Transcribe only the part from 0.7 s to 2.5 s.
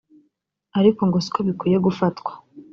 ariko ngo siko bikwiye gufatwa